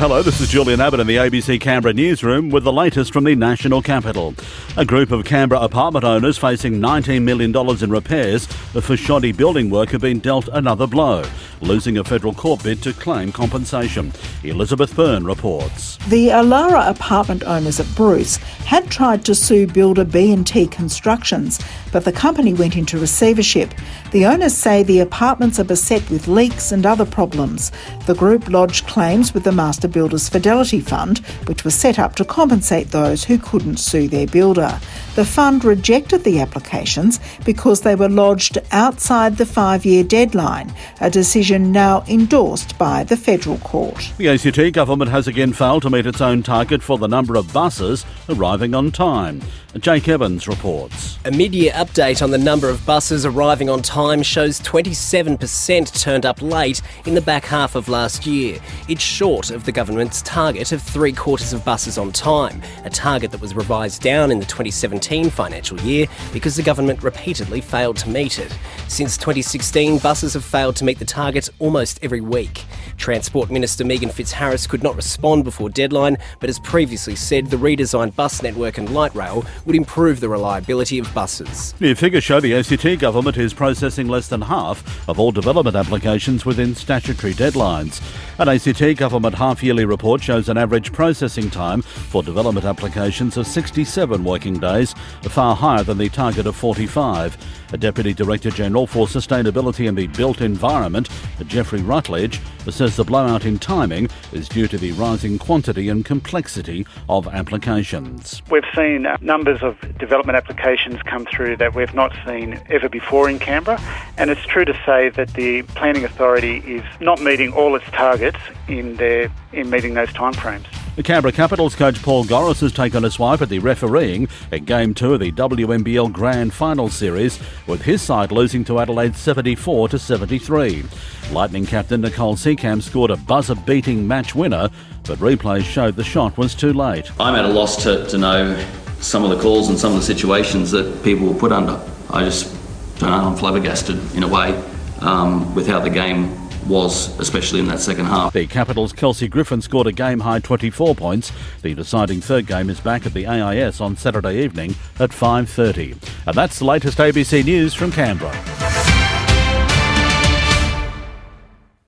Hello, 0.00 0.22
this 0.22 0.40
is 0.40 0.48
Julian 0.48 0.80
Abbott 0.80 1.00
in 1.00 1.08
the 1.08 1.16
ABC 1.16 1.60
Canberra 1.60 1.92
newsroom 1.92 2.50
with 2.50 2.62
the 2.62 2.72
latest 2.72 3.12
from 3.12 3.24
the 3.24 3.34
national 3.34 3.82
capital. 3.82 4.32
A 4.76 4.84
group 4.84 5.10
of 5.10 5.24
Canberra 5.24 5.60
apartment 5.60 6.04
owners 6.04 6.38
facing 6.38 6.74
$19 6.74 7.22
million 7.22 7.52
in 7.82 7.90
repairs 7.90 8.46
for 8.46 8.96
shoddy 8.96 9.32
building 9.32 9.70
work 9.70 9.88
have 9.88 10.00
been 10.00 10.20
dealt 10.20 10.46
another 10.52 10.86
blow, 10.86 11.24
losing 11.60 11.98
a 11.98 12.04
federal 12.04 12.32
court 12.32 12.62
bid 12.62 12.80
to 12.84 12.92
claim 12.92 13.32
compensation. 13.32 14.12
Elizabeth 14.44 14.94
Byrne 14.94 15.24
reports. 15.24 15.96
The 16.06 16.28
Alara 16.28 16.88
apartment 16.88 17.42
owners 17.42 17.80
at 17.80 17.92
Bruce 17.96 18.36
had 18.36 18.88
tried 18.92 19.24
to 19.24 19.34
sue 19.34 19.66
builder 19.66 20.04
B&T 20.04 20.68
Constructions, 20.68 21.58
but 21.90 22.04
the 22.04 22.12
company 22.12 22.54
went 22.54 22.76
into 22.76 23.00
receivership. 23.00 23.74
The 24.12 24.26
owners 24.26 24.54
say 24.54 24.84
the 24.84 25.00
apartments 25.00 25.58
are 25.58 25.64
beset 25.64 26.08
with 26.08 26.28
leaks 26.28 26.70
and 26.70 26.86
other 26.86 27.04
problems. 27.04 27.72
The 28.06 28.14
group 28.14 28.48
lodged 28.48 28.86
claims 28.86 29.34
with 29.34 29.42
the 29.42 29.50
Master 29.50 29.87
Builders 29.88 30.28
Fidelity 30.28 30.80
Fund, 30.80 31.18
which 31.46 31.64
was 31.64 31.74
set 31.74 31.98
up 31.98 32.14
to 32.16 32.24
compensate 32.24 32.90
those 32.90 33.24
who 33.24 33.38
couldn't 33.38 33.78
sue 33.78 34.08
their 34.08 34.26
builder. 34.26 34.78
The 35.14 35.24
fund 35.24 35.64
rejected 35.64 36.24
the 36.24 36.40
applications 36.40 37.18
because 37.44 37.80
they 37.80 37.94
were 37.94 38.08
lodged 38.08 38.58
outside 38.70 39.36
the 39.36 39.46
five 39.46 39.84
year 39.84 40.04
deadline, 40.04 40.72
a 41.00 41.10
decision 41.10 41.72
now 41.72 42.04
endorsed 42.06 42.78
by 42.78 43.04
the 43.04 43.16
federal 43.16 43.58
court. 43.58 44.12
The 44.18 44.28
ACT 44.28 44.72
government 44.72 45.10
has 45.10 45.26
again 45.26 45.52
failed 45.52 45.82
to 45.82 45.90
meet 45.90 46.06
its 46.06 46.20
own 46.20 46.42
target 46.42 46.82
for 46.82 46.98
the 46.98 47.08
number 47.08 47.36
of 47.36 47.52
buses 47.52 48.04
arriving 48.28 48.74
on 48.74 48.92
time. 48.92 49.42
Jake 49.76 50.08
Evans 50.08 50.48
reports. 50.48 51.18
A 51.26 51.30
mid 51.30 51.54
year 51.54 51.72
update 51.72 52.22
on 52.22 52.30
the 52.30 52.38
number 52.38 52.70
of 52.70 52.84
buses 52.86 53.26
arriving 53.26 53.68
on 53.68 53.82
time 53.82 54.22
shows 54.22 54.60
27% 54.60 56.00
turned 56.00 56.24
up 56.24 56.40
late 56.40 56.80
in 57.04 57.14
the 57.14 57.20
back 57.20 57.44
half 57.44 57.74
of 57.74 57.86
last 57.86 58.26
year. 58.26 58.58
It's 58.88 59.02
short 59.02 59.50
of 59.50 59.64
the 59.64 59.72
government's 59.72 60.22
target 60.22 60.72
of 60.72 60.80
three 60.80 61.12
quarters 61.12 61.52
of 61.52 61.66
buses 61.66 61.98
on 61.98 62.12
time, 62.12 62.62
a 62.84 62.90
target 62.90 63.30
that 63.30 63.42
was 63.42 63.54
revised 63.54 64.00
down 64.00 64.30
in 64.30 64.38
the 64.38 64.46
2017 64.46 65.28
financial 65.28 65.78
year 65.80 66.06
because 66.32 66.56
the 66.56 66.62
government 66.62 67.02
repeatedly 67.02 67.60
failed 67.60 67.98
to 67.98 68.08
meet 68.08 68.38
it. 68.38 68.56
Since 68.88 69.18
2016, 69.18 69.98
buses 69.98 70.32
have 70.32 70.46
failed 70.46 70.76
to 70.76 70.84
meet 70.84 70.98
the 70.98 71.04
target 71.04 71.50
almost 71.58 71.98
every 72.02 72.22
week. 72.22 72.64
Transport 72.96 73.50
Minister 73.50 73.84
Megan 73.84 74.08
Fitzharris 74.08 74.66
could 74.66 74.82
not 74.82 74.96
respond 74.96 75.44
before 75.44 75.68
deadline, 75.68 76.16
but 76.40 76.48
has 76.48 76.58
previously 76.58 77.14
said 77.14 77.48
the 77.48 77.56
redesigned 77.58 78.16
bus 78.16 78.42
network 78.42 78.78
and 78.78 78.94
light 78.94 79.14
rail 79.14 79.44
would 79.64 79.76
improve 79.76 80.20
the 80.20 80.28
reliability 80.28 80.98
of 80.98 81.12
buses. 81.14 81.74
New 81.80 81.94
figures 81.94 82.24
show 82.24 82.40
the 82.40 82.54
ACT 82.54 83.00
government 83.00 83.36
is 83.36 83.52
processing 83.52 84.08
less 84.08 84.28
than 84.28 84.42
half 84.42 85.08
of 85.08 85.18
all 85.18 85.32
development 85.32 85.76
applications 85.76 86.44
within 86.44 86.74
statutory 86.74 87.34
deadlines. 87.34 88.02
An 88.38 88.48
ACT 88.48 88.98
government 88.98 89.34
half 89.34 89.62
yearly 89.62 89.84
report 89.84 90.22
shows 90.22 90.48
an 90.48 90.58
average 90.58 90.92
processing 90.92 91.50
time 91.50 91.82
for 91.82 92.22
development 92.22 92.66
applications 92.66 93.36
of 93.36 93.46
67 93.46 94.24
working 94.24 94.58
days, 94.58 94.94
far 95.22 95.56
higher 95.56 95.82
than 95.82 95.98
the 95.98 96.08
target 96.08 96.46
of 96.46 96.56
45. 96.56 97.36
A 97.70 97.76
Deputy 97.76 98.14
Director 98.14 98.50
General 98.50 98.86
for 98.86 99.06
Sustainability 99.06 99.86
and 99.86 99.98
the 99.98 100.06
Built 100.06 100.40
Environment, 100.40 101.06
Jeffrey 101.46 101.82
Rutledge, 101.82 102.40
says 102.70 102.96
the 102.96 103.04
blowout 103.04 103.44
in 103.44 103.58
timing 103.58 104.08
is 104.32 104.48
due 104.48 104.66
to 104.68 104.78
the 104.78 104.92
rising 104.92 105.38
quantity 105.38 105.90
and 105.90 106.02
complexity 106.02 106.86
of 107.10 107.28
applications. 107.28 108.42
We've 108.50 108.64
seen 108.74 109.04
uh, 109.04 109.18
numbers 109.20 109.62
of 109.62 109.76
development 109.98 110.36
applications 110.36 111.02
come 111.02 111.26
through 111.26 111.58
that 111.58 111.74
we've 111.74 111.94
not 111.94 112.14
seen 112.26 112.58
ever 112.70 112.88
before 112.88 113.28
in 113.28 113.38
Canberra, 113.38 113.78
and 114.16 114.30
it's 114.30 114.44
true 114.46 114.64
to 114.64 114.74
say 114.86 115.10
that 115.10 115.34
the 115.34 115.62
Planning 115.62 116.04
Authority 116.04 116.58
is 116.58 116.84
not 117.00 117.20
meeting 117.20 117.52
all 117.52 117.74
its 117.74 117.86
targets 117.86 118.38
in 118.66 118.96
their 118.96 119.30
in 119.52 119.68
meeting 119.68 119.92
those 119.94 120.08
timeframes. 120.10 120.66
The 120.98 121.04
Canberra 121.04 121.30
Capitals 121.30 121.76
coach 121.76 122.02
Paul 122.02 122.24
Goriss 122.24 122.60
has 122.60 122.72
taken 122.72 123.04
a 123.04 123.10
swipe 123.12 123.40
at 123.40 123.48
the 123.48 123.60
refereeing 123.60 124.26
at 124.50 124.64
Game 124.64 124.94
2 124.94 125.14
of 125.14 125.20
the 125.20 125.30
WNBL 125.30 126.12
Grand 126.12 126.52
Final 126.52 126.88
Series, 126.88 127.38
with 127.68 127.82
his 127.82 128.02
side 128.02 128.32
losing 128.32 128.64
to 128.64 128.80
Adelaide 128.80 129.14
74 129.14 129.90
to 129.90 129.98
73. 130.00 130.84
Lightning 131.30 131.66
captain 131.66 132.00
Nicole 132.00 132.34
Seekamp 132.34 132.82
scored 132.82 133.12
a 133.12 133.16
buzzer-beating 133.16 134.08
match 134.08 134.34
winner, 134.34 134.70
but 135.04 135.20
replays 135.20 135.62
showed 135.62 135.94
the 135.94 136.02
shot 136.02 136.36
was 136.36 136.52
too 136.52 136.72
late. 136.72 137.12
I'm 137.20 137.36
at 137.36 137.44
a 137.44 137.48
loss 137.48 137.80
to, 137.84 138.04
to 138.08 138.18
know 138.18 138.66
some 138.98 139.22
of 139.22 139.30
the 139.30 139.40
calls 139.40 139.68
and 139.68 139.78
some 139.78 139.92
of 139.92 139.98
the 140.00 140.04
situations 140.04 140.72
that 140.72 141.04
people 141.04 141.28
were 141.28 141.38
put 141.38 141.52
under. 141.52 141.80
I 142.10 142.24
just 142.24 142.52
don't 142.98 143.10
know, 143.10 143.18
I'm 143.18 143.36
flabbergasted 143.36 144.16
in 144.16 144.24
a 144.24 144.28
way 144.28 144.60
um, 144.98 145.54
with 145.54 145.68
how 145.68 145.78
the 145.78 145.90
game 145.90 146.47
was, 146.68 147.18
especially 147.18 147.60
in 147.60 147.66
that 147.66 147.80
second 147.80 148.06
half. 148.06 148.32
The 148.32 148.46
Capitals' 148.46 148.92
Kelsey 148.92 149.28
Griffin 149.28 149.60
scored 149.60 149.86
a 149.86 149.92
game 149.92 150.20
high 150.20 150.38
24 150.38 150.94
points. 150.94 151.32
The 151.62 151.74
deciding 151.74 152.20
third 152.20 152.46
game 152.46 152.70
is 152.70 152.80
back 152.80 153.06
at 153.06 153.14
the 153.14 153.26
AIS 153.26 153.80
on 153.80 153.96
Saturday 153.96 154.42
evening 154.42 154.76
at 154.98 155.10
5:30. 155.10 155.96
And 156.26 156.36
that's 156.36 156.58
the 156.58 156.64
latest 156.64 156.98
ABC 156.98 157.42
news 157.42 157.74
from 157.74 157.90
Canberra. 157.90 158.47